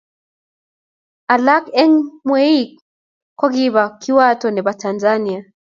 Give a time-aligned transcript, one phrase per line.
[1.33, 1.95] alak eng
[2.27, 2.69] mweik
[3.39, 5.39] ko kiba kiwato nebo tanzania